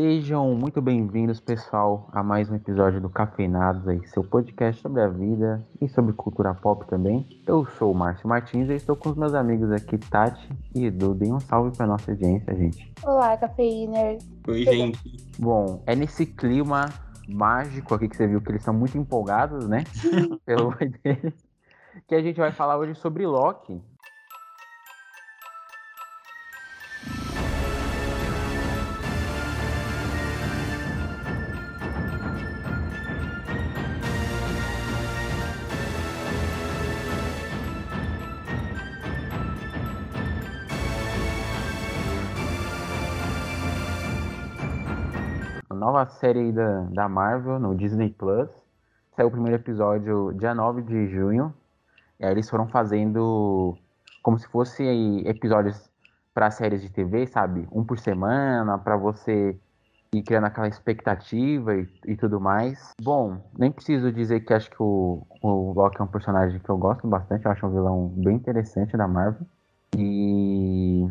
[0.00, 5.08] Sejam muito bem-vindos, pessoal, a mais um episódio do Cafeinados, aí, seu podcast sobre a
[5.08, 7.26] vida e sobre cultura pop também.
[7.44, 11.14] Eu sou o Márcio Martins e estou com os meus amigos aqui, Tati e Edu.
[11.16, 12.94] Deem um salve para nossa audiência, gente.
[13.02, 14.24] Olá, cafeiners.
[14.46, 15.00] Oi, gente.
[15.36, 16.90] Bom, é nesse clima
[17.28, 19.82] mágico aqui que você viu que eles são muito empolgados, né?
[20.46, 21.34] Pelo deles.
[22.06, 23.82] Que a gente vai falar hoje sobre Loki,
[45.78, 48.50] nova série da, da Marvel no Disney Plus.
[49.16, 51.54] Saiu o primeiro episódio dia 9 de junho.
[52.20, 53.76] E aí eles foram fazendo
[54.22, 55.88] como se fossem episódios
[56.34, 57.66] para séries de TV, sabe?
[57.72, 59.58] Um por semana, para você
[60.12, 62.92] ir criando aquela expectativa e, e, tudo mais.
[63.00, 66.78] Bom, nem preciso dizer que acho que o, o Loki é um personagem que eu
[66.78, 69.46] gosto bastante, eu acho um vilão bem interessante da Marvel.
[69.96, 71.06] E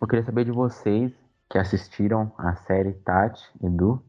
[0.00, 1.12] eu queria saber de vocês
[1.48, 4.02] que assistiram a série Tati, Edu,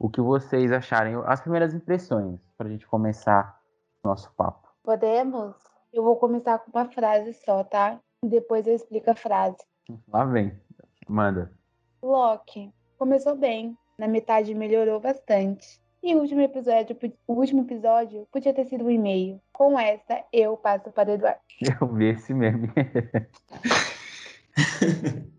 [0.00, 3.60] o que vocês acharem, as primeiras impressões, para a gente começar
[4.02, 4.66] o nosso papo.
[4.82, 5.54] Podemos?
[5.92, 8.00] Eu vou começar com uma frase só, tá?
[8.24, 9.58] E depois eu explico a frase.
[10.08, 10.58] Lá vem,
[11.06, 11.52] manda.
[12.02, 15.78] Loki começou bem, na metade melhorou bastante.
[16.02, 19.38] E o último episódio, o último episódio podia ter sido um e-mail.
[19.52, 21.40] Com essa, eu passo para o Eduardo.
[21.78, 22.72] Eu vi esse meme.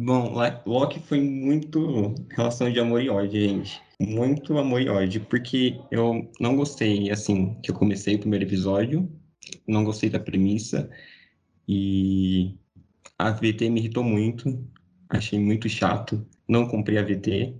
[0.00, 0.32] Bom,
[0.64, 3.82] Loki foi muito relação de amor e ódio, gente.
[3.98, 9.10] Muito amor e ódio, porque eu não gostei, assim, que eu comecei o primeiro episódio,
[9.66, 10.88] não gostei da premissa,
[11.66, 12.54] e
[13.18, 14.64] a VT me irritou muito,
[15.08, 17.56] achei muito chato, não comprei a VT.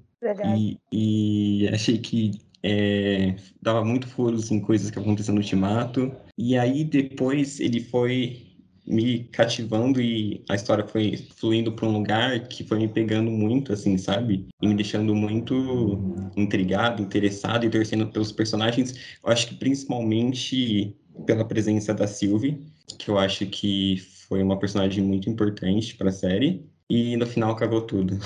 [0.57, 6.57] E, e achei que é, dava muito furos em coisas que aconteciam no Ultimato, e
[6.57, 8.48] aí depois ele foi
[8.89, 13.73] me cativando e a história foi fluindo para um lugar que foi me pegando muito,
[13.73, 14.47] assim, sabe?
[14.63, 18.95] E me deixando muito intrigado, interessado e torcendo pelos personagens.
[19.23, 22.65] Eu acho que principalmente pela presença da Sylvie,
[22.99, 26.67] que eu acho que foi uma personagem muito importante para a série.
[26.89, 28.19] E no final acabou tudo.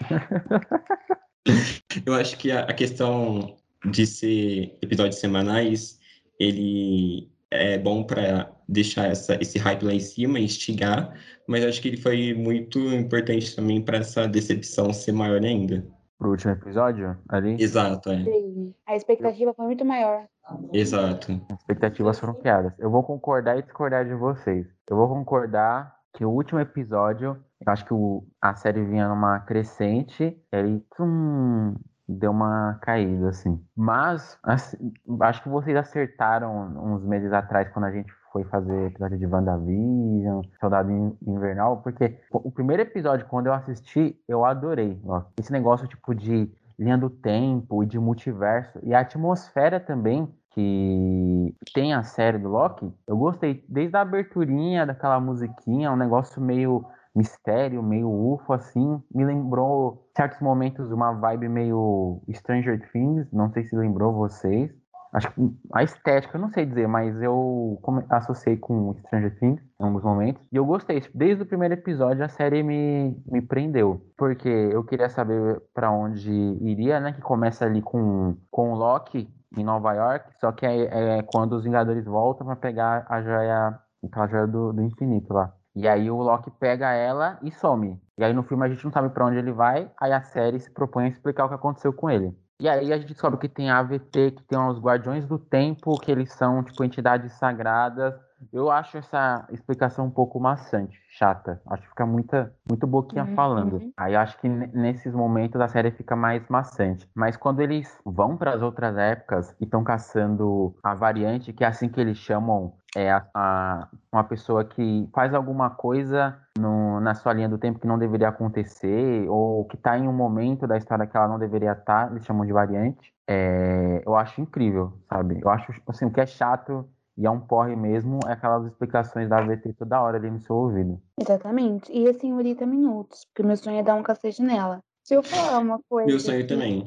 [2.04, 3.56] eu acho que a, a questão
[3.88, 6.00] de ser episódios semanais,
[6.38, 11.12] ele é bom para deixar essa, esse hype lá em cima, instigar,
[11.46, 15.84] mas acho que ele foi muito importante também para essa decepção ser maior ainda.
[16.16, 17.56] Pro último episódio ali?
[17.60, 18.22] Exato, é.
[18.22, 18.74] Sim.
[18.86, 20.26] A expectativa foi muito maior.
[20.72, 21.40] Exato.
[21.50, 22.72] As expectativas foram criadas.
[22.78, 24.66] Eu vou concordar e discordar de vocês.
[24.88, 29.40] Eu vou concordar que o último episódio, eu acho que o, a série vinha numa
[29.40, 31.74] crescente, e aí tum,
[32.08, 33.60] deu uma caída, assim.
[33.76, 39.18] Mas, assim, acho que vocês acertaram uns meses atrás, quando a gente foi fazer episódio
[39.18, 45.00] de WandaVision, Soldado Invernal, porque o primeiro episódio, quando eu assisti, eu adorei.
[45.04, 48.78] Ó, esse negócio, tipo, de linha do tempo e de multiverso.
[48.82, 53.64] E a atmosfera também que tem a série do Loki, eu gostei.
[53.68, 59.02] Desde a aberturinha daquela musiquinha, um negócio meio mistério, meio UFO, assim.
[59.14, 64.72] Me lembrou certos momentos uma vibe meio Stranger Things, não sei se lembrou vocês.
[65.12, 65.40] Acho que
[65.74, 70.42] a estética, eu não sei dizer, mas eu associei com Stranger Things em alguns momentos.
[70.52, 71.02] E eu gostei.
[71.12, 74.00] Desde o primeiro episódio a série me, me prendeu.
[74.16, 77.12] Porque eu queria saber para onde iria, né?
[77.12, 80.32] Que começa ali com, com o Loki em Nova York.
[80.38, 84.72] Só que é, é quando os Vingadores voltam para pegar a joia, aquela joia do,
[84.72, 85.52] do infinito lá.
[85.74, 88.00] E aí o Loki pega ela e some.
[88.18, 89.90] E aí no filme a gente não sabe para onde ele vai.
[90.00, 92.32] Aí a série se propõe a explicar o que aconteceu com ele.
[92.60, 95.98] E aí a gente descobre que tem a AVT, que tem os Guardiões do Tempo,
[95.98, 98.14] que eles são, tipo, entidades sagradas.
[98.52, 101.60] Eu acho essa explicação um pouco maçante, chata.
[101.66, 103.34] Acho que fica muita, muito boquinha uhum.
[103.34, 103.92] falando.
[103.96, 107.08] Aí acho que nesses momentos a série fica mais maçante.
[107.14, 111.66] Mas quando eles vão para as outras épocas e estão caçando a variante, que é
[111.66, 117.14] assim que eles chamam é a, a, uma pessoa que faz alguma coisa no, na
[117.14, 120.76] sua linha do tempo que não deveria acontecer, ou que está em um momento da
[120.76, 123.12] história que ela não deveria estar, tá, eles chamam de variante.
[123.28, 125.40] É, eu acho incrível, sabe?
[125.40, 129.28] Eu acho assim, o que é chato e é um porre mesmo, é aquelas explicações
[129.28, 131.00] da VT toda hora ali no seu ouvido.
[131.20, 131.92] Exatamente.
[131.92, 134.82] E a senhorita Minutos, porque meu sonho é dar um cacete nela.
[135.04, 136.08] Se eu falar uma coisa.
[136.08, 136.84] Meu sonho também.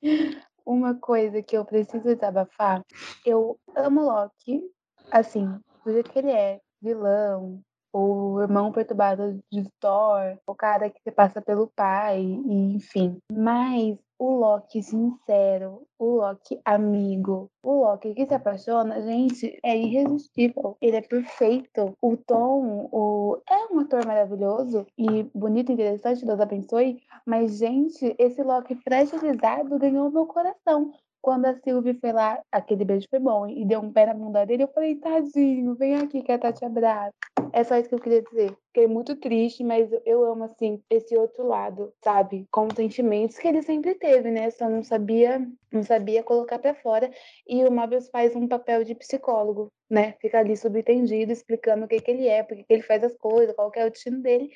[0.66, 2.84] uma coisa que eu preciso desabafar,
[3.24, 4.62] eu amo Loki,
[5.10, 5.46] assim,
[5.84, 7.60] do jeito que ele é, vilão,
[7.92, 13.18] o irmão perturbado de Thor, o cara que se passa pelo pai, e enfim.
[13.32, 20.76] Mas o Loki sincero, o Loki amigo, o Loki que se apaixona, gente, é irresistível.
[20.80, 21.94] Ele é perfeito.
[22.02, 23.40] O Tom, o...
[23.48, 27.00] é um ator maravilhoso e bonito, interessante, Deus abençoe.
[27.26, 30.92] Mas, gente, esse Loki fragilizado ganhou meu coração.
[31.22, 34.46] Quando a Sylvie foi lá, aquele beijo foi bom, e deu um pé na bunda
[34.46, 37.12] dele, eu falei, tadinho, vem aqui que a Tati abraça.
[37.52, 38.56] É só isso que eu queria dizer.
[38.68, 42.46] Fiquei muito triste, mas eu amo, assim, esse outro lado, sabe?
[42.50, 44.50] Com sentimentos que ele sempre teve, né?
[44.50, 47.10] Só não sabia, não sabia colocar para fora.
[47.46, 50.14] E o Mobius faz um papel de psicólogo, né?
[50.20, 53.54] Fica ali subentendido, explicando o que, que ele é, por que ele faz as coisas,
[53.54, 54.50] qual é o destino dele.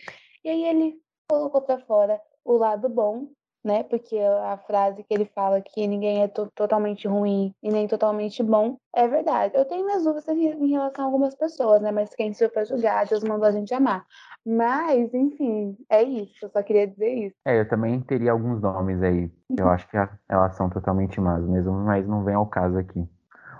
[0.44, 0.94] E aí ele
[1.28, 3.28] colocou para fora o lado bom
[3.64, 3.82] né?
[3.84, 8.42] Porque a frase que ele fala que ninguém é to totalmente ruim e nem totalmente
[8.42, 9.56] bom é verdade.
[9.56, 11.90] Eu tenho minhas dúvidas em relação a algumas pessoas, né?
[11.90, 14.04] Mas quem sou para julgar, Deus mandou a gente amar.
[14.46, 16.44] Mas, enfim, é isso.
[16.44, 17.36] Eu só queria dizer isso.
[17.46, 19.30] É, eu também teria alguns nomes aí.
[19.58, 19.96] Eu acho que
[20.28, 23.08] elas são totalmente más mesmo, mas não vem ao caso aqui.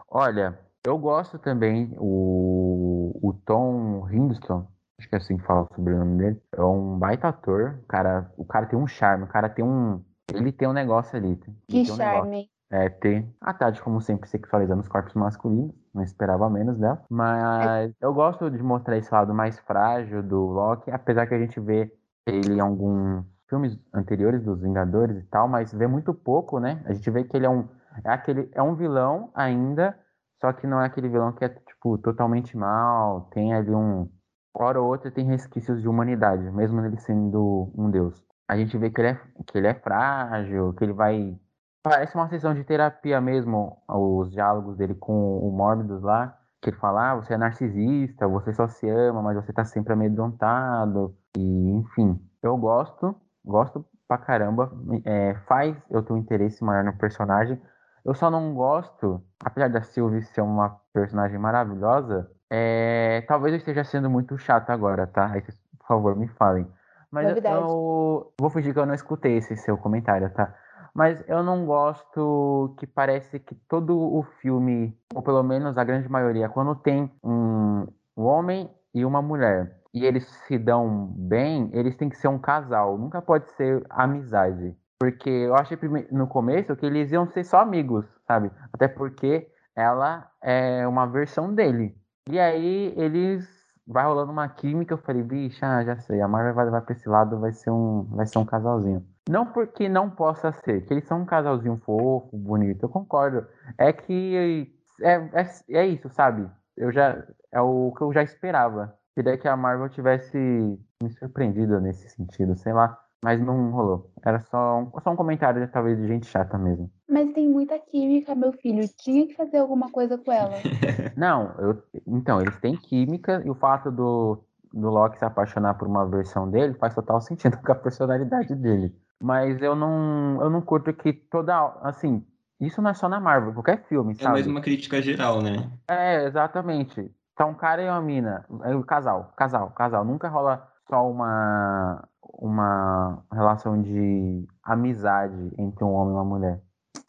[0.09, 4.67] Olha, eu gosto também o, o Tom Hiddleston,
[4.99, 6.43] acho que é assim que fala sobre o nome dele.
[6.53, 7.79] É um baita ator.
[7.83, 10.03] O cara, o cara tem um charme, o cara tem um.
[10.33, 11.39] Ele tem um negócio ali.
[11.69, 12.31] Que um charme.
[12.31, 12.55] Negócio.
[12.71, 15.73] É, tem a Tati, como sempre, sexualizando os corpos masculinos.
[15.95, 17.05] Não esperava menos dela.
[17.09, 17.95] Mas é.
[18.01, 21.93] eu gosto de mostrar esse lado mais frágil do Loki, apesar que a gente vê
[22.27, 26.83] ele em alguns filmes anteriores dos Vingadores e tal, mas vê muito pouco, né?
[26.87, 27.69] A gente vê que ele é um.
[28.05, 29.97] É, aquele, é um vilão ainda,
[30.41, 33.29] só que não é aquele vilão que é, tipo, totalmente mal.
[33.33, 34.09] Tem ali um,
[34.55, 38.23] hora ou outra tem resquícios de humanidade, mesmo ele sendo um deus.
[38.49, 41.37] A gente vê que ele é, que ele é frágil, que ele vai.
[41.83, 46.77] Parece uma sessão de terapia mesmo, os diálogos dele com o Morbius lá, que ele
[46.77, 51.17] fala: ah, você é narcisista, você só se ama, mas você tá sempre amedrontado.
[51.37, 53.15] E, enfim, eu gosto,
[53.45, 54.73] gosto pra caramba.
[55.05, 57.61] É, faz eu ter um interesse maior no personagem.
[58.05, 63.83] Eu só não gosto, apesar da Sylvie ser uma personagem maravilhosa, é, talvez eu esteja
[63.83, 65.27] sendo muito chato agora, tá?
[65.33, 66.65] Aí por favor, me falem.
[67.11, 70.55] Mas eu, eu, vou fingir que eu não escutei esse seu comentário, tá?
[70.95, 76.09] Mas eu não gosto que parece que todo o filme, ou pelo menos a grande
[76.09, 81.97] maioria, quando tem um, um homem e uma mulher e eles se dão bem, eles
[81.97, 82.97] têm que ser um casal.
[82.97, 84.77] Nunca pode ser amizade.
[85.01, 85.77] Porque eu achei
[86.13, 88.49] no começo que eles iam ser só amigos, sabe?
[88.73, 91.97] Até porque ela é uma versão dele.
[92.31, 93.47] E aí eles
[93.87, 96.95] vai rolando uma química, eu falei, bicha, ah, já sei, a Marvel vai levar pra
[96.95, 99.07] esse lado, vai ser um, vai ser um casalzinho.
[99.29, 103.47] Não porque não possa ser, que eles são um casalzinho fofo, bonito, eu concordo.
[103.77, 104.71] É que
[105.03, 106.49] é, é, é isso, sabe?
[106.77, 107.23] Eu já
[107.53, 108.97] é o que eu já esperava.
[109.15, 112.99] Queria que a Marvel tivesse me surpreendido nesse sentido, sei lá.
[113.25, 114.13] Mas não rolou.
[114.23, 116.91] Era só um, só um comentário, talvez, de gente chata mesmo.
[117.09, 118.87] Mas tem muita química, meu filho.
[118.99, 120.53] Tinha que fazer alguma coisa com ela.
[121.17, 125.89] não, eu, então, eles têm química e o fato do, do Loki se apaixonar por
[125.89, 128.95] uma versão dele faz total sentido com a personalidade dele.
[129.19, 131.79] Mas eu não, eu não curto que toda.
[131.81, 132.23] Assim,
[132.61, 134.27] isso não é só na Marvel, qualquer filme, é sabe?
[134.27, 135.73] É mais uma crítica geral, né?
[135.89, 137.11] É, exatamente.
[137.35, 138.45] Tá um cara e uma mina.
[138.65, 140.05] É um casal, casal, casal.
[140.05, 142.07] Nunca rola só uma
[142.39, 146.61] uma relação de amizade entre um homem e uma mulher.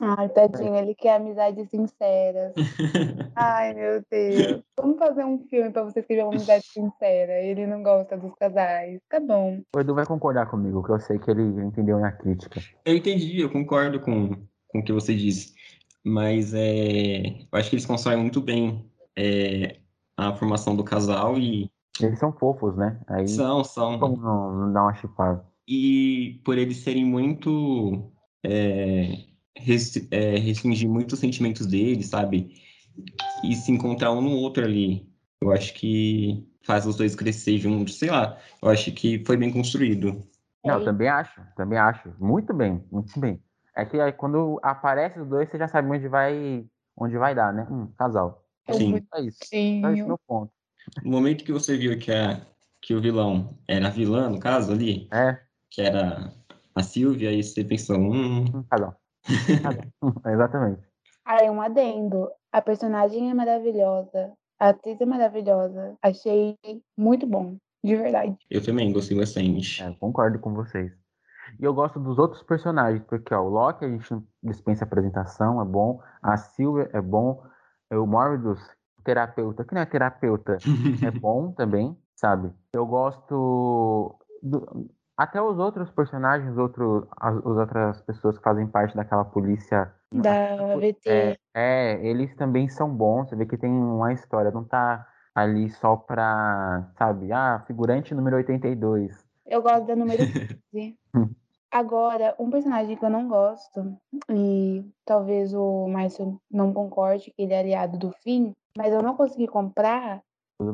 [0.01, 2.53] Ai, tadinho, ele quer amizade sincera.
[3.35, 4.61] Ai, meu Deus.
[4.77, 7.41] Vamos fazer um filme pra você escrever uma amizade sincera.
[7.41, 8.99] Ele não gosta dos casais.
[9.09, 9.61] Tá bom.
[9.73, 12.59] O Edu vai concordar comigo, que eu sei que ele entendeu minha crítica.
[12.83, 14.31] Eu entendi, eu concordo com,
[14.67, 15.53] com o que você disse.
[16.03, 19.77] Mas é, eu acho que eles constroem muito bem é,
[20.17, 22.99] a formação do casal e eles são fofos, né?
[23.07, 23.99] Aí, são, são.
[23.99, 25.45] Como não, não dá uma chipada?
[25.67, 28.11] E por eles serem muito.
[28.43, 29.25] É,
[30.11, 32.61] é, restringir muito os sentimentos deles, sabe?
[33.43, 35.09] E se encontrar um no outro ali.
[35.41, 38.37] Eu acho que faz os dois crescer juntos, sei lá.
[38.61, 40.23] Eu acho que foi bem construído.
[40.63, 42.11] Não, também acho, também acho.
[42.19, 43.39] Muito bem, muito bem.
[43.75, 46.65] É que aí, quando aparece os dois, você já sabe onde vai,
[46.97, 47.67] onde vai dar, né?
[47.69, 48.43] Um casal.
[48.71, 49.05] Sim.
[49.13, 49.37] É isso.
[49.43, 49.85] Sim.
[49.85, 50.51] É esse meu ponto.
[51.03, 52.41] No momento que você viu que, a,
[52.81, 55.39] que o vilão era a vilã, no caso ali, é.
[55.69, 56.31] que era
[56.75, 58.63] a Silvia, aí você pensou, hum.
[58.69, 58.95] Casal.
[60.25, 60.81] Exatamente.
[61.25, 62.29] Aí, um adendo.
[62.51, 64.33] A personagem é maravilhosa.
[64.59, 65.97] A atriz é maravilhosa.
[66.01, 66.55] Achei
[66.97, 67.57] muito bom.
[67.83, 68.35] De verdade.
[68.49, 69.83] Eu também gostei bastante.
[69.83, 70.91] É, concordo com vocês.
[71.59, 74.07] E eu gosto dos outros personagens, porque ó, o Loki a gente
[74.41, 76.01] dispensa apresentação, é bom.
[76.21, 77.43] A Silvia é bom.
[77.91, 78.59] O Morbius
[79.05, 80.57] terapeuta, que não é terapeuta,
[81.05, 81.97] é bom também.
[82.15, 82.51] sabe?
[82.73, 84.19] Eu gosto.
[84.41, 84.89] Do...
[85.15, 89.93] Até os outros personagens, outro, as, as, outras pessoas que fazem parte daquela polícia.
[90.11, 91.09] Da VT.
[91.09, 93.29] É, é, eles também são bons.
[93.29, 98.37] Você vê que tem uma história, não tá ali só pra, sabe, ah, figurante número
[98.37, 99.25] 82.
[99.45, 100.23] Eu gosto da número
[100.71, 100.97] 15.
[101.71, 103.97] Agora, um personagem que eu não gosto,
[104.29, 109.15] e talvez o Márcio não concorde, que ele é aliado do fim, mas eu não
[109.15, 110.21] consegui comprar,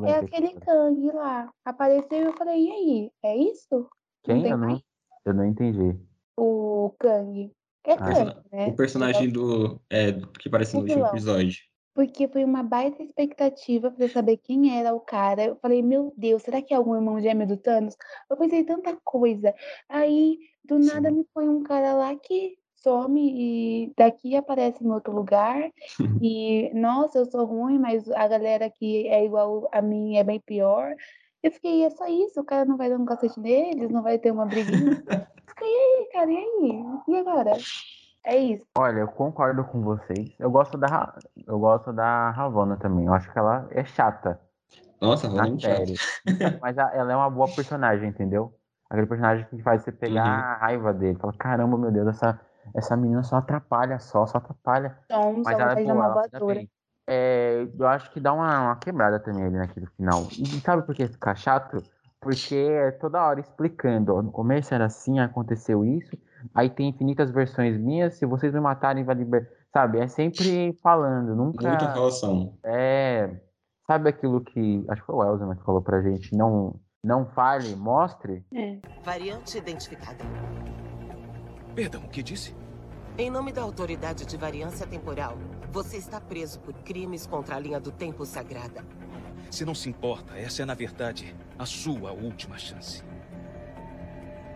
[0.07, 1.51] é aquele Kang lá.
[1.65, 3.11] Apareceu e eu falei, e aí?
[3.23, 3.89] É isso?
[4.23, 4.43] Quem?
[4.43, 4.81] Não eu, não,
[5.25, 5.99] eu não entendi.
[6.37, 7.51] O Kang.
[7.85, 8.67] É ah, Kang, né?
[8.67, 9.81] O personagem do.
[9.89, 11.59] É, que aparece no último episódio
[11.93, 15.43] porque foi uma baita expectativa para saber quem era o cara.
[15.43, 17.95] Eu falei, meu Deus, será que é algum irmão gêmeo do Thanos?
[18.29, 19.53] Eu pensei tanta coisa.
[19.89, 21.17] Aí, do nada, Sim.
[21.17, 25.69] me põe um cara lá que some e daqui aparece em outro lugar.
[26.21, 30.39] e, nossa, eu sou ruim, mas a galera que é igual a mim é bem
[30.39, 30.93] pior.
[31.43, 34.19] Eu fiquei, é só isso, o cara não vai dar um cacete neles, não vai
[34.19, 34.95] ter uma briguinha.
[35.47, 36.85] fiquei, e aí, cara, e aí?
[37.07, 37.57] E agora?
[38.23, 38.63] É isso.
[38.77, 40.35] Olha, eu concordo com vocês.
[40.37, 41.15] Eu gosto da,
[41.47, 43.05] eu gosto da Ravonna também.
[43.05, 44.39] Eu acho que ela é chata.
[45.01, 46.59] Nossa, a Ravonna é chata.
[46.61, 48.53] Mas ela é uma boa personagem, entendeu?
[48.89, 50.29] Aquele personagem que faz você pegar uhum.
[50.29, 51.17] a raiva dele.
[51.17, 52.39] Fala, caramba, meu Deus, essa,
[52.75, 54.97] essa menina só atrapalha, só, só atrapalha.
[55.05, 56.65] Então, Mas ela é boa, ela
[57.07, 60.27] é, eu acho que dá uma, uma, quebrada também ali naquele final.
[60.31, 61.83] E sabe por que fica chato?
[62.19, 64.15] Porque é toda hora explicando.
[64.15, 66.15] Ó, no começo era assim, aconteceu isso
[66.53, 68.15] Aí tem infinitas versões minhas.
[68.15, 69.47] Se vocês me matarem, vai liberar.
[69.73, 69.99] Sabe?
[69.99, 71.35] É sempre falando.
[71.35, 71.67] Nunca.
[71.67, 72.57] Muita relação.
[72.63, 73.29] É.
[73.87, 74.83] Sabe aquilo que.
[74.89, 76.35] Acho que foi o Elza que falou pra gente.
[76.35, 78.45] Não, não fale, mostre.
[78.53, 78.79] É.
[79.03, 80.23] Variante identificada.
[81.75, 82.53] Perdão, o que disse?
[83.17, 85.37] Em nome da autoridade de variância temporal,
[85.71, 88.83] você está preso por crimes contra a linha do tempo sagrada.
[89.49, 93.03] Se não se importa, essa é, na verdade, a sua última chance.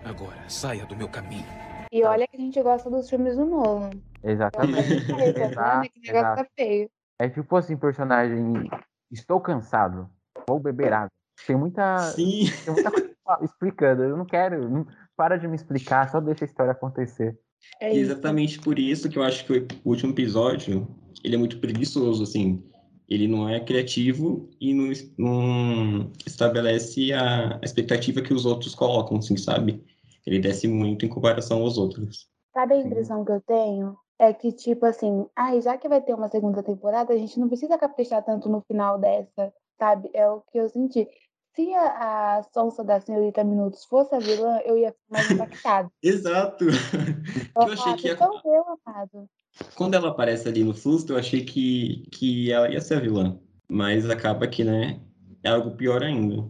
[0.04, 1.46] Agora, saia do meu caminho.
[1.92, 2.12] E tá.
[2.12, 3.92] olha que a gente gosta dos filmes do Nolan.
[4.22, 5.08] Exatamente.
[5.08, 6.44] Tá exato, exato.
[6.44, 6.90] Tá feio.
[7.20, 8.70] É tipo assim, personagem.
[9.12, 10.10] Estou cansado.
[10.48, 11.12] Vou beber água.
[11.48, 12.00] Tem muita.
[12.00, 12.46] Sim.
[12.66, 14.04] Tem muita coisa explicando.
[14.04, 14.70] Eu não quero.
[14.70, 17.38] Não, para de me explicar, só deixa a história acontecer.
[17.80, 19.54] É Exatamente por isso que eu acho que
[19.84, 20.88] o último episódio
[21.24, 22.64] ele é muito preguiçoso, assim.
[23.08, 29.38] Ele não é criativo e não, não estabelece a expectativa que os outros colocam, assim,
[29.38, 29.84] sabe?
[30.26, 32.28] ele desce muito em comparação aos outros.
[32.54, 33.98] Sabe a impressão que eu tenho?
[34.18, 37.48] É que, tipo assim, ah, já que vai ter uma segunda temporada, a gente não
[37.48, 40.10] precisa caprichar tanto no final dessa, sabe?
[40.14, 41.08] É o que eu senti.
[41.56, 45.90] Se a, a Sonsa da Senhorita Minutos fosse a vilã, eu ia ficar mais impactada.
[46.04, 46.66] Exato.
[46.66, 48.14] Eu, eu achei que ia...
[48.14, 49.30] Então, eu, amado.
[49.76, 53.40] Quando ela aparece ali no susto, eu achei que, que ela ia ser a vilã.
[53.70, 55.00] Mas acaba que, né,
[55.44, 56.44] é algo pior ainda.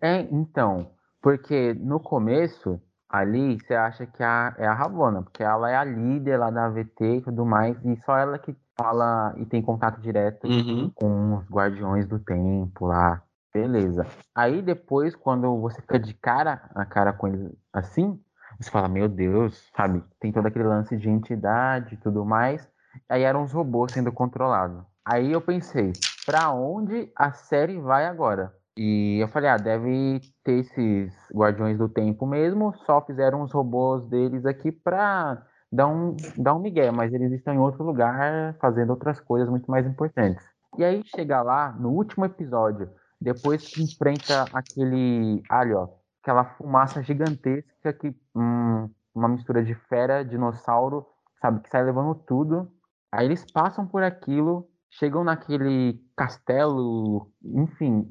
[0.00, 5.70] É, então, porque no começo ali você acha que a, é a Ravonna, porque ela
[5.70, 9.44] é a líder lá da AVT e tudo mais, e só ela que fala e
[9.44, 10.90] tem contato direto uhum.
[10.94, 13.22] com os guardiões do tempo lá.
[13.52, 14.06] Beleza.
[14.34, 18.18] Aí depois, quando você fica de cara a cara com eles assim,
[18.58, 20.02] você fala, meu Deus, sabe?
[20.18, 22.66] Tem todo aquele lance de entidade e tudo mais.
[23.08, 24.82] Aí eram os robôs sendo controlados.
[25.04, 25.92] Aí eu pensei,
[26.24, 28.54] para onde a série vai agora?
[28.76, 34.06] E eu falei, ah, deve ter esses Guardiões do Tempo mesmo, só fizeram os robôs
[34.08, 38.90] deles aqui pra dar um, dar um migué, mas eles estão em outro lugar fazendo
[38.90, 40.42] outras coisas muito mais importantes.
[40.78, 42.88] E aí chega lá, no último episódio,
[43.22, 45.88] depois que enfrenta aquele, ali ó,
[46.22, 51.06] aquela fumaça gigantesca que hum, uma mistura de fera, dinossauro,
[51.40, 52.70] sabe, que sai levando tudo.
[53.10, 58.06] Aí eles passam por aquilo, chegam naquele castelo, enfim,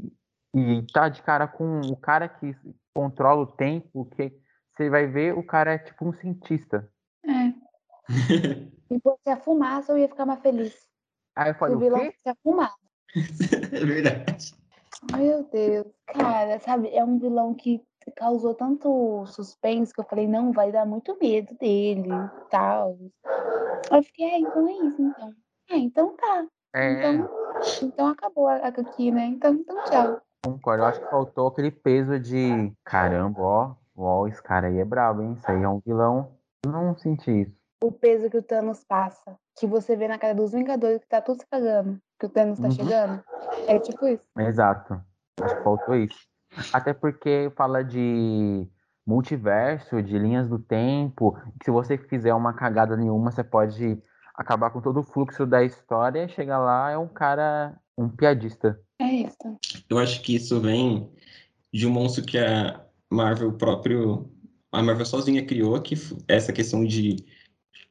[0.53, 2.55] e tá de cara com o cara que
[2.93, 4.31] controla o tempo, que
[4.75, 6.89] você vai ver, o cara é tipo um cientista.
[7.25, 7.53] É.
[8.91, 10.75] e se a fumaça, eu ia ficar mais feliz.
[11.35, 12.75] Aí eu falei, o vilão fosse a fumaça.
[13.71, 14.60] é verdade.
[15.15, 17.81] Meu Deus, cara, sabe, é um vilão que
[18.15, 22.97] causou tanto suspense que eu falei, não, vai dar muito medo dele e tal.
[23.91, 25.33] Eu fiquei, ah, então é isso, então.
[25.69, 26.47] Ah, então tá.
[26.73, 26.93] É.
[26.93, 27.29] Então,
[27.83, 29.25] então acabou aqui, né?
[29.25, 30.21] Então, então tchau.
[30.43, 34.85] Concordo, eu acho que faltou aquele peso de caramba, ó, ó, esse cara aí é
[34.85, 35.33] brabo, hein?
[35.33, 36.35] Isso aí é um vilão.
[36.65, 37.60] Eu não senti isso.
[37.83, 41.19] O peso que o Thanos passa, que você vê na cara dos Vingadores que tá
[41.19, 42.71] tudo se cagando, que o Thanos tá uhum.
[42.71, 43.23] chegando.
[43.67, 44.23] É tipo isso.
[44.37, 45.01] Exato.
[45.41, 46.27] Acho que faltou isso.
[46.71, 48.67] Até porque fala de
[49.05, 54.01] multiverso, de linhas do tempo, que se você fizer uma cagada nenhuma, você pode
[54.35, 58.79] acabar com todo o fluxo da história e chegar lá é um cara, um piadista.
[58.99, 59.57] É isso.
[59.89, 61.11] Eu acho que isso vem
[61.73, 64.29] de um monstro que a Marvel próprio.
[64.71, 65.95] A Marvel sozinha criou, que
[66.29, 67.25] essa questão de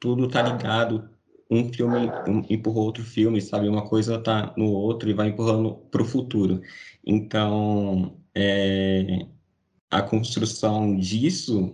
[0.00, 1.09] tudo tá ligado,
[1.50, 3.69] um filme um, empurrou outro filme, sabe?
[3.69, 6.62] Uma coisa tá no outro e vai empurrando para o futuro.
[7.04, 9.26] Então, é,
[9.90, 11.73] a construção disso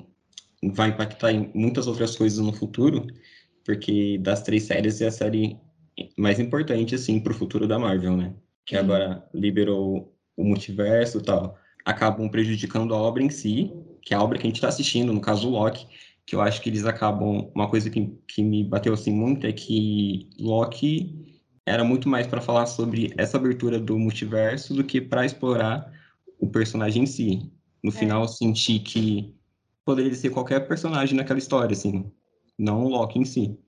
[0.75, 3.07] vai impactar em muitas outras coisas no futuro,
[3.65, 5.59] porque das três séries é a série
[6.17, 8.35] mais importante, assim, para o futuro da Marvel, né?
[8.65, 11.59] Que agora liberou o multiverso e tal.
[11.85, 15.13] Acabam prejudicando a obra em si, que é a obra que a gente está assistindo,
[15.13, 15.87] no caso o Loki,
[16.27, 17.51] que eu acho que eles acabam.
[17.55, 22.41] Uma coisa que, que me bateu assim muito é que Loki era muito mais para
[22.41, 25.93] falar sobre essa abertura do multiverso do que para explorar
[26.39, 27.53] o personagem em si.
[27.83, 27.95] No é.
[27.95, 29.35] final, eu senti que
[29.85, 32.11] poderia ser qualquer personagem naquela história, assim,
[32.59, 33.59] não o Loki em si.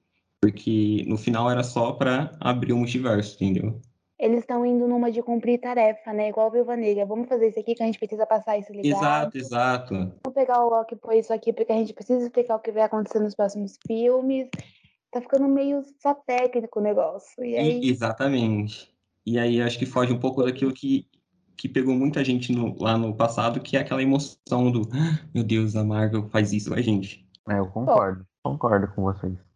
[0.41, 3.81] Porque no final era só para abrir o multiverso, entendeu?
[4.19, 6.31] Eles estão indo numa de cumprir tarefa, né?
[6.31, 7.07] Igual a Viúva Negra.
[7.07, 9.01] Vamos fazer isso aqui que a gente precisa passar isso ligado.
[9.01, 9.95] Exato, exato.
[9.95, 12.73] Vamos pegar o Loki e pôr isso aqui porque a gente precisa explicar o que
[12.73, 14.49] vai acontecer nos próximos filmes.
[15.13, 17.45] Tá ficando meio só técnico o negócio.
[17.45, 17.89] E aí...
[17.89, 18.93] Exatamente.
[19.25, 21.07] E aí acho que foge um pouco daquilo que,
[21.57, 25.45] que pegou muita gente no, lá no passado, que é aquela emoção do ah, meu
[25.45, 27.25] Deus, a Marvel faz isso com a gente.
[27.49, 28.27] É, eu concordo.
[28.43, 28.51] Pô.
[28.51, 29.48] Concordo com vocês.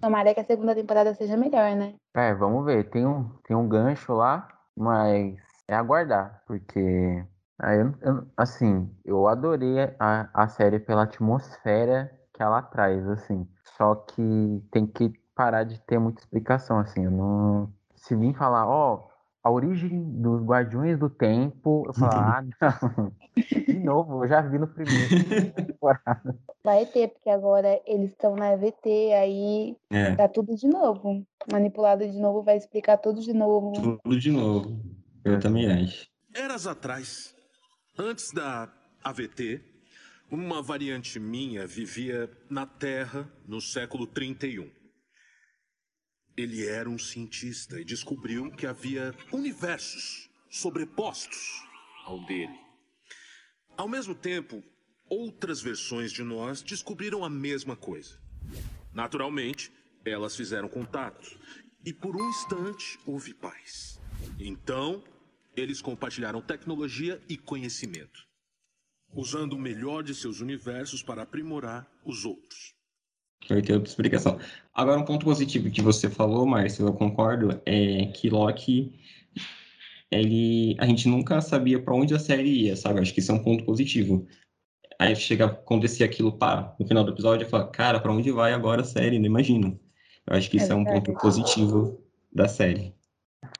[0.00, 1.94] Tomara que a segunda temporada seja melhor, né?
[2.14, 2.90] É, vamos ver.
[2.90, 5.36] Tem um, tem um gancho lá, mas
[5.68, 7.24] é aguardar, porque.
[7.58, 13.46] Ah, eu, eu, assim, eu adorei a, a série pela atmosfera que ela traz, assim.
[13.76, 17.04] Só que tem que parar de ter muita explicação, assim.
[17.04, 17.72] Eu não.
[17.94, 19.11] Se vir falar, ó, oh,
[19.42, 23.12] a origem dos Guardiões do Tempo, eu falo, ah, não.
[23.34, 25.08] De novo, eu já vi no primeiro
[25.52, 26.38] temporada.
[26.62, 30.14] Vai ter, porque agora eles estão na EVT, aí é.
[30.14, 31.26] tá tudo de novo.
[31.50, 33.72] Manipulado de novo, vai explicar tudo de novo.
[33.72, 34.80] Tudo de novo.
[35.24, 36.06] Eu também acho.
[36.34, 37.34] Eras atrás,
[37.98, 38.68] antes da
[39.02, 39.60] AVT,
[40.30, 44.81] uma variante minha vivia na Terra no século 31.
[46.36, 51.62] Ele era um cientista e descobriu que havia universos sobrepostos
[52.04, 52.58] ao dele.
[53.76, 54.62] Ao mesmo tempo,
[55.08, 58.18] outras versões de nós descobriram a mesma coisa.
[58.94, 59.70] Naturalmente,
[60.04, 61.36] elas fizeram contatos
[61.84, 64.00] e por um instante houve paz.
[64.38, 65.04] Então,
[65.54, 68.26] eles compartilharam tecnologia e conhecimento,
[69.12, 72.74] usando o melhor de seus universos para aprimorar os outros
[73.46, 74.38] ter outra explicação.
[74.74, 78.98] Agora, um ponto positivo que você falou, Márcio, eu concordo, é que Loki,
[80.10, 83.00] ele, a gente nunca sabia para onde a série ia, sabe?
[83.00, 84.26] Acho que isso é um ponto positivo.
[84.98, 88.30] Aí chega a acontecer aquilo, pá, no final do episódio, e fala, cara, para onde
[88.30, 89.18] vai agora a série?
[89.18, 89.80] Não imagino.
[90.26, 92.00] Eu acho que isso é, é um ponto positivo
[92.32, 92.94] da série.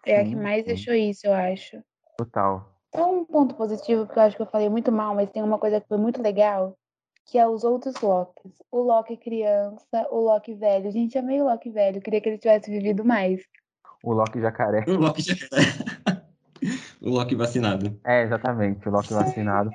[0.06, 1.82] É a que mais deixou isso, eu acho.
[2.16, 2.72] Total.
[2.94, 5.58] Só um ponto positivo, porque eu acho que eu falei muito mal, mas tem uma
[5.58, 6.76] coisa que foi muito legal,
[7.26, 8.52] que é os outros Locks.
[8.70, 10.90] O Loki criança, o Loki velho.
[10.90, 12.00] Gente, amei o Loki velho.
[12.00, 13.42] Queria que ele tivesse vivido mais.
[14.02, 14.84] O Loki jacaré.
[14.88, 15.62] O Loki jacaré.
[17.00, 17.98] o Loki vacinado.
[18.04, 18.88] É, exatamente.
[18.88, 19.70] O Loki vacinado.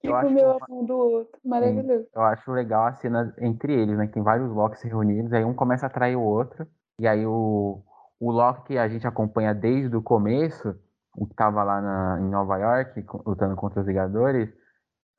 [0.00, 0.64] Que eu comeu acho...
[0.64, 1.40] a mão do outro.
[1.44, 2.04] Maravilhoso.
[2.04, 4.08] Sim, eu acho legal a cena entre eles, né?
[4.08, 6.66] Tem vários Locks reunidos, aí um começa a atrair o outro.
[6.98, 7.82] E aí o,
[8.20, 10.74] o Loki que a gente acompanha desde o começo,
[11.16, 14.52] o que tava lá na, em Nova York, lutando contra os Ligadores,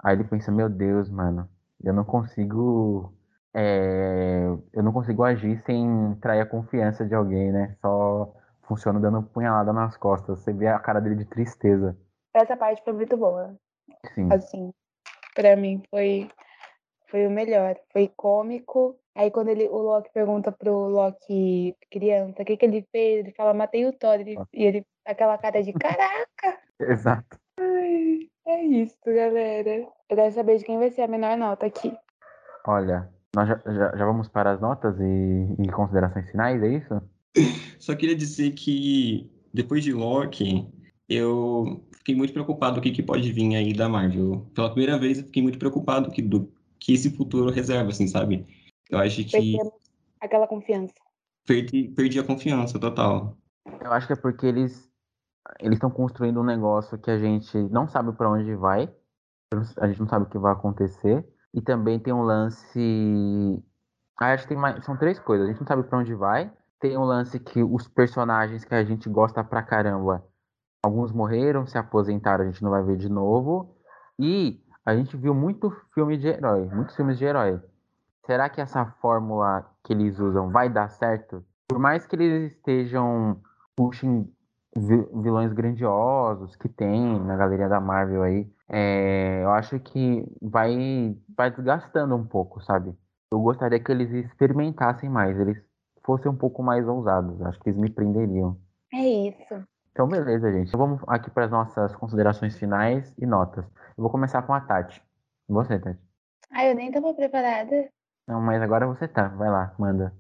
[0.04, 1.50] aí ele pensa, meu Deus, mano,
[1.84, 3.14] eu não consigo.
[3.54, 7.76] É, eu não consigo agir sem trair a confiança de alguém, né?
[7.82, 10.40] Só funciona dando punhalada nas costas.
[10.40, 11.96] Você vê a cara dele de tristeza.
[12.34, 13.56] Essa parte foi muito boa.
[14.16, 14.32] Sim.
[14.32, 14.74] Assim,
[15.36, 16.30] pra mim foi,
[17.10, 17.76] foi o melhor.
[17.92, 18.98] Foi cômico.
[19.16, 23.34] Aí quando ele, o Loki pergunta pro Loki criança o que, que ele fez, ele
[23.34, 24.16] fala, matei o Thor.
[24.16, 26.60] Ele, e ele, aquela cara de caraca!
[26.80, 27.43] Exato.
[27.60, 29.88] Ai, é isso, galera.
[30.10, 31.96] Eu quero saber de quem vai ser a menor nota aqui.
[32.68, 37.02] Olha, nós já, já, já vamos para as notas e, e, considerações finais, é isso?
[37.80, 40.68] Só queria dizer que depois de Loki,
[41.10, 44.48] eu fiquei muito preocupado com o que, que pode vir aí da Marvel.
[44.54, 48.46] Pela primeira vez, eu fiquei muito preocupado que, do que esse futuro reserva, assim, sabe?
[48.90, 49.32] Eu acho que.
[49.32, 49.74] Perdemos
[50.20, 50.94] aquela confiança.
[51.46, 53.38] Perdi, perdi a confiança total.
[53.82, 54.93] Eu acho que é porque eles
[55.60, 58.94] eles estão construindo um negócio que a gente não sabe para onde vai,
[59.78, 63.64] a gente não sabe o que vai acontecer, e também tem um lance.
[64.20, 64.84] Ah, acho que tem mais.
[64.84, 65.46] São três coisas.
[65.46, 66.52] A gente não sabe para onde vai.
[66.80, 70.26] Tem um lance que os personagens que a gente gosta pra caramba,
[70.84, 73.78] alguns morreram, se aposentaram, a gente não vai ver de novo.
[74.20, 77.62] E a gente viu muito filme de herói, muitos filmes de herói.
[78.26, 81.44] Será que essa fórmula que eles usam vai dar certo?
[81.68, 83.42] Por mais que eles estejam
[83.76, 84.30] puxem
[84.76, 91.52] vilões grandiosos que tem na galeria da Marvel aí, é, eu acho que vai, vai
[91.52, 92.94] desgastando um pouco, sabe?
[93.32, 95.58] Eu gostaria que eles experimentassem mais, eles
[96.04, 97.42] fossem um pouco mais ousados.
[97.42, 98.58] Acho que eles me prenderiam.
[98.94, 99.64] É isso.
[99.92, 100.68] Então, beleza, gente.
[100.68, 103.66] Então, vamos aqui para as nossas considerações finais e notas.
[103.98, 105.02] Eu vou começar com a Tati.
[105.48, 106.00] Você, Tati.
[106.52, 107.90] Ah, eu nem estava preparada.
[108.28, 109.28] Não, mas agora você tá.
[109.30, 110.14] Vai lá, manda.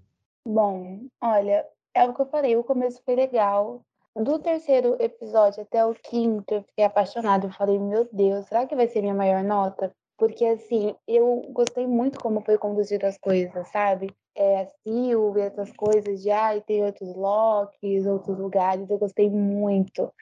[0.46, 2.56] Bom, olha, é o que eu falei.
[2.56, 3.84] O começo foi legal.
[4.15, 7.47] Do terceiro episódio até o quinto, eu fiquei apaixonada.
[7.47, 9.91] Eu falei, meu Deus, será que vai ser minha maior nota?
[10.17, 14.13] Porque, assim, eu gostei muito como foi conduzido as coisas, sabe?
[14.36, 19.32] É, a Sylvia, essas coisas de, ai, ah, tem outros Locks, outros lugares, eu gostei
[19.32, 20.13] muito.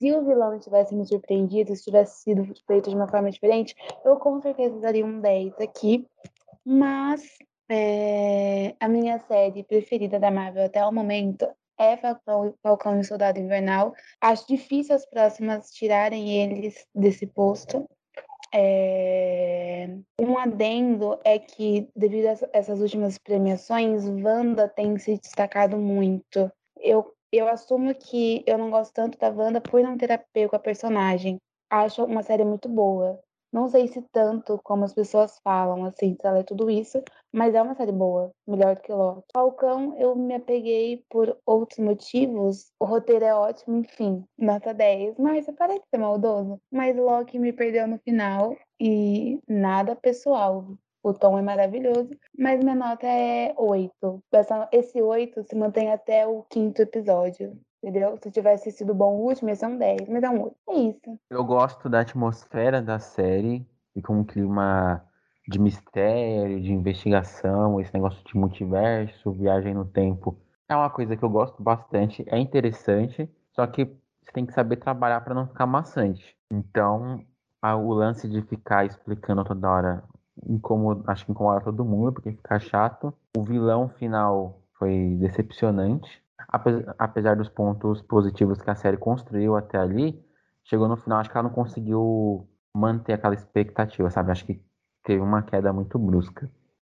[0.00, 4.16] Se o vilão tivesse me surpreendido, se tivesse sido feito de uma forma diferente, eu
[4.16, 6.04] com certeza daria um 10 aqui.
[6.64, 7.22] Mas
[7.68, 11.46] é, a minha série preferida da Marvel até o momento
[11.84, 13.94] é Falcão, Falcão e Soldado Invernal.
[14.20, 17.88] Acho difícil as próximas tirarem eles desse posto.
[18.54, 19.88] É...
[20.20, 26.50] Um adendo é que, devido a essas últimas premiações, Wanda tem se destacado muito.
[26.78, 30.58] Eu, eu assumo que eu não gosto tanto da Wanda por não ter apego a
[30.58, 31.38] personagem.
[31.70, 33.18] Acho uma série muito boa.
[33.52, 37.54] Não sei se tanto como as pessoas falam, assim, se ela é tudo isso, mas
[37.54, 39.22] é uma série boa, melhor do que Loki.
[39.32, 42.72] Falcão, eu me apeguei por outros motivos.
[42.80, 45.18] O roteiro é ótimo, enfim, nota 10.
[45.18, 46.58] Mas parece ser maldoso.
[46.70, 50.66] Mas Loki me perdeu no final e nada pessoal.
[51.04, 54.22] O tom é maravilhoso, mas minha nota é 8.
[54.70, 58.16] esse 8 se mantém até o quinto episódio entendeu?
[58.22, 60.56] Se tivesse sido bom o último, ia ser um 10, mas é um 8.
[60.68, 61.18] É isso.
[61.28, 65.02] Eu gosto da atmosfera da série, e com um clima
[65.48, 70.38] de mistério, de investigação, esse negócio de multiverso, viagem no tempo.
[70.68, 74.76] É uma coisa que eu gosto bastante, é interessante, só que você tem que saber
[74.76, 76.36] trabalhar para não ficar maçante.
[76.50, 77.20] Então,
[77.60, 80.04] a, o lance de ficar explicando toda hora
[81.08, 83.12] acho que incomoda todo mundo, porque fica chato.
[83.36, 86.22] O vilão final foi decepcionante
[86.98, 90.22] apesar dos pontos positivos que a série construiu até ali,
[90.64, 94.32] chegou no final, acho que ela não conseguiu manter aquela expectativa, sabe?
[94.32, 94.62] Acho que
[95.02, 96.50] teve uma queda muito brusca.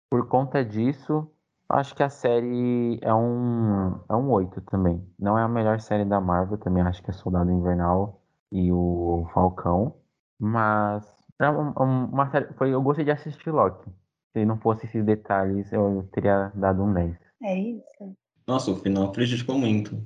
[0.09, 1.31] Por conta disso,
[1.69, 5.05] acho que a série é um, é um 8 também.
[5.17, 8.21] Não é a melhor série da Marvel, também acho que é Soldado Invernal
[8.51, 9.95] e o Falcão.
[10.39, 11.05] Mas
[11.39, 13.89] é uma, uma série, foi, eu gostei de assistir Loki.
[14.33, 17.15] Se não fosse esses detalhes, eu teria dado um 10.
[17.43, 18.15] É isso.
[18.47, 20.03] Nossa, o final prejudicou muito.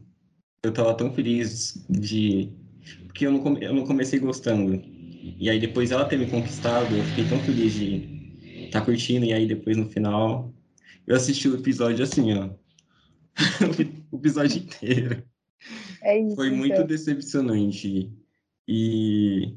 [0.64, 2.52] Eu tava tão feliz de.
[3.08, 4.82] Porque eu não, eu não comecei gostando.
[5.40, 9.26] E aí depois ela ter me conquistado, eu fiquei tão feliz de estar tá curtindo.
[9.26, 10.54] E aí depois no final,
[11.08, 12.50] eu assisti o episódio assim, ó.
[14.12, 15.24] o episódio inteiro.
[16.02, 16.86] É isso, Foi muito então.
[16.86, 18.12] decepcionante.
[18.68, 19.56] E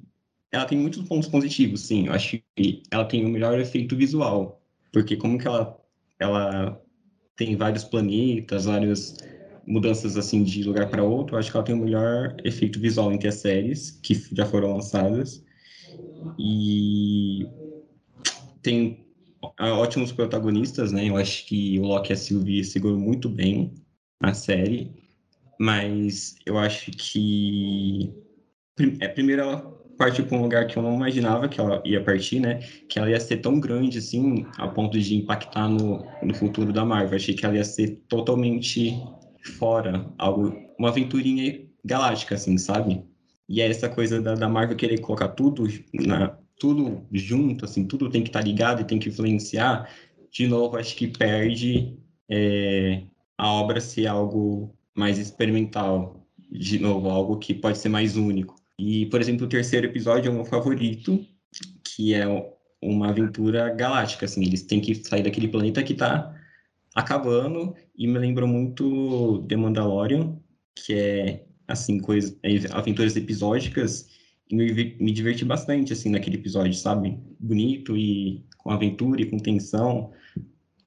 [0.51, 2.07] ela tem muitos pontos positivos, sim.
[2.07, 4.63] Eu acho que ela tem o melhor efeito visual.
[4.93, 5.79] Porque como que ela,
[6.19, 6.83] ela
[7.39, 9.15] tem vários planetas, várias
[9.67, 13.29] mudanças assim de lugar para outro, acho que ela tem o melhor efeito visual entre
[13.29, 15.45] as séries que já foram lançadas.
[16.39, 17.51] E
[18.63, 19.07] tem
[19.61, 21.09] ótimos protagonistas, né?
[21.09, 23.75] Eu acho que o Loki e a Sylvie seguram muito bem
[24.23, 24.93] a série,
[25.61, 28.13] mas eu acho que
[29.01, 32.39] é primeiro ela partiu para um lugar que eu não imaginava que ela ia partir,
[32.39, 32.61] né?
[32.89, 36.85] Que ela ia ser tão grande assim, a ponto de impactar no, no futuro da
[36.85, 37.17] Marvel.
[37.17, 38.97] Achei que ela ia ser totalmente
[39.59, 43.03] fora, algo, uma aventurinha galáctica, assim, sabe?
[43.49, 48.09] E é essa coisa da, da Marvel querer colocar tudo, na, tudo junto, assim, tudo
[48.09, 49.91] tem que estar tá ligado e tem que influenciar.
[50.31, 51.99] De novo, acho que perde
[52.31, 53.03] é,
[53.37, 56.25] a obra ser algo mais experimental.
[56.51, 58.58] De novo, algo que pode ser mais único.
[58.79, 61.27] E, por exemplo, o terceiro episódio é o meu favorito,
[61.83, 62.25] que é
[62.81, 66.35] uma aventura galáctica, assim, eles têm que sair daquele planeta que está
[66.95, 70.39] acabando, e me lembra muito The Mandalorian,
[70.77, 74.09] que é, assim, coisa, é, aventuras episódicas,
[74.51, 77.19] e me, me diverti bastante, assim, naquele episódio, sabe?
[77.39, 80.13] Bonito e com aventura e com tensão.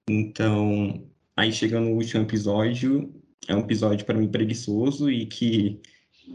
[0.10, 3.14] Então, aí chegando no último episódio,
[3.48, 5.82] é um episódio para mim preguiçoso e que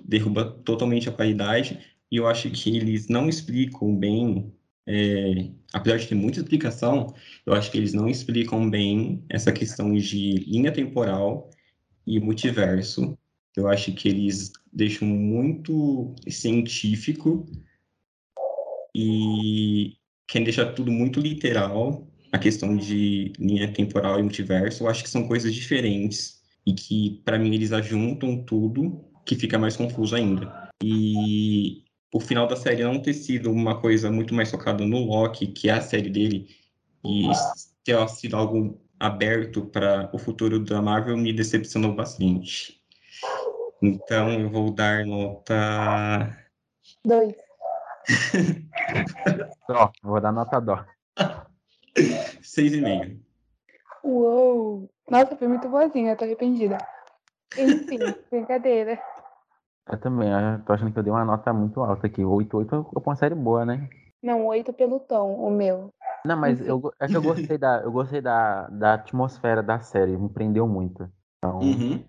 [0.04, 1.78] derruba totalmente a qualidade,
[2.10, 4.52] e eu acho que eles não explicam bem,
[4.86, 7.12] é, apesar de ter muita explicação,
[7.44, 11.50] eu acho que eles não explicam bem essa questão de linha temporal
[12.06, 13.18] e multiverso.
[13.56, 17.46] Eu acho que eles deixam muito científico
[18.94, 19.96] e
[20.28, 22.06] querem deixar tudo muito literal.
[22.32, 27.22] A questão de linha temporal e multiverso, eu acho que são coisas diferentes e que,
[27.24, 30.70] para mim, eles ajuntam tudo que fica mais confuso ainda.
[30.82, 31.84] E
[32.14, 35.68] o final da série não ter sido uma coisa muito mais focada no Loki, que
[35.68, 36.48] é a série dele,
[37.04, 37.28] e
[37.84, 42.80] ter sido algo aberto para o futuro da Marvel, me decepcionou bastante.
[43.82, 46.34] Então eu vou dar nota.
[47.04, 47.34] Dois.
[49.68, 50.84] Dó, vou dar nota dó.
[52.40, 53.20] Seis e meio.
[54.04, 54.88] Uou!
[55.10, 56.78] Nossa, foi muito boazinha, eu tô arrependida.
[57.58, 57.98] Enfim,
[58.30, 59.02] brincadeira.
[59.88, 62.24] Eu também, eu tô achando que eu dei uma nota muito alta aqui.
[62.24, 63.88] 8, 8 é uma série boa, né?
[64.22, 65.92] Não, oito pelo tom, o meu.
[66.24, 70.16] Não, mas eu, é que eu gostei, da, eu gostei da, da atmosfera da série,
[70.16, 71.08] me prendeu muito.
[71.38, 72.04] Então, Uhum.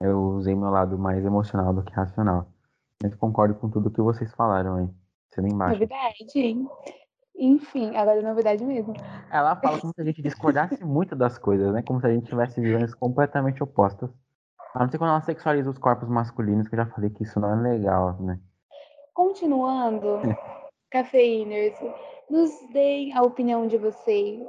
[0.00, 2.46] eu usei meu lado mais emocional do que racional.
[3.02, 4.88] Mas concordo com tudo que vocês falaram aí.
[5.34, 5.74] Sendo embaixo.
[5.74, 6.68] Novidade, hein?
[7.34, 8.94] Enfim, agora é novidade mesmo.
[9.30, 11.82] Ela fala como se a gente discordasse muito das coisas, né?
[11.82, 14.08] Como se a gente tivesse visões completamente opostas.
[14.76, 17.40] A não ser quando ela sexualiza os corpos masculinos, que eu já falei que isso
[17.40, 18.38] não é legal, né?
[19.14, 20.20] Continuando,
[20.90, 21.74] cafeiners,
[22.30, 24.46] nos deem a opinião de vocês.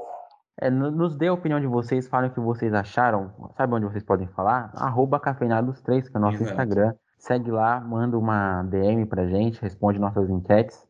[0.59, 3.31] É, no- nos dê a opinião de vocês, falem o que vocês acharam.
[3.55, 4.71] Sabe onde vocês podem falar?
[4.75, 6.49] Arroba cafeinados3, que é o nosso Exato.
[6.51, 6.93] Instagram.
[7.17, 10.85] Segue lá, manda uma DM pra gente, responde nossas enquetes.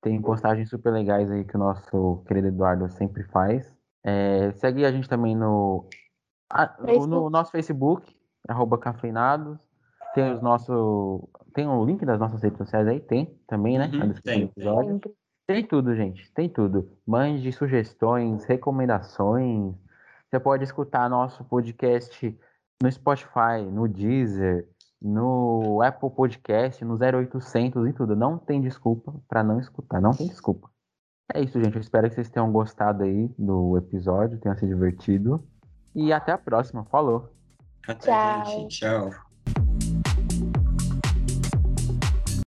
[0.00, 3.70] Tem postagens super legais aí que o nosso querido Eduardo sempre faz.
[4.02, 5.84] É, segue a gente também no,
[6.80, 8.16] no- no nosso Facebook,
[8.48, 9.58] arroba cafeinados.
[10.14, 12.98] Tem os nosso, tem o link das nossas redes sociais aí?
[12.98, 13.90] Tem também, né?
[13.92, 14.90] Uhum, Na descrição tem, do episódio.
[14.92, 15.12] Sempre.
[15.46, 16.32] Tem tudo, gente.
[16.32, 16.90] Tem tudo.
[17.06, 19.74] Mande sugestões, recomendações.
[20.28, 22.38] Você pode escutar nosso podcast
[22.82, 24.68] no Spotify, no Deezer,
[25.00, 28.16] no Apple Podcast, no 0800 e tudo.
[28.16, 30.00] Não tem desculpa para não escutar.
[30.00, 30.70] Não tem desculpa.
[31.32, 31.74] É isso, gente.
[31.74, 35.42] Eu espero que vocês tenham gostado aí do episódio, tenham se divertido.
[35.94, 36.84] E até a próxima.
[36.86, 37.37] Falou.
[37.88, 38.44] Até, Tchau.
[38.44, 38.78] gente.
[38.78, 39.27] Tchau.